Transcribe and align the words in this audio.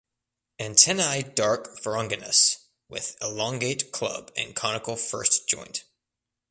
Antennae 0.59 1.21
dark 1.21 1.79
ferruginous 1.79 2.63
with 2.89 3.15
elongate 3.21 3.91
club 3.91 4.31
and 4.35 4.55
conical 4.55 4.95
first 4.95 5.47
joint. 5.47 5.83